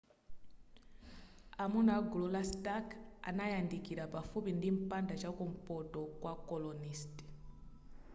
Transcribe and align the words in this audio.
amuna 1.63 1.91
a 1.97 2.01
gulu 2.09 2.27
la 2.35 2.43
stark 2.51 2.87
anayandikira 3.29 4.03
pafupi 4.13 4.51
ndi 4.55 4.69
mpanda 4.75 5.13
chakumpoto 5.21 5.99
kwa 6.21 6.33
colonist 6.47 7.15